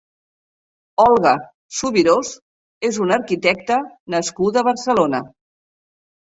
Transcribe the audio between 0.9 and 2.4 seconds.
Olga Subirós